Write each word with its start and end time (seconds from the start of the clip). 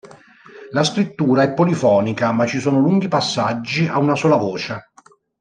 La 0.71 0.81
scrittura 0.83 1.43
è 1.43 1.53
polifonica, 1.53 2.31
ma 2.31 2.47
ci 2.47 2.59
sono 2.59 2.79
lunghi 2.79 3.07
passaggi 3.07 3.85
a 3.85 3.99
una 3.99 4.15
sola 4.15 4.35
voce. 4.35 4.93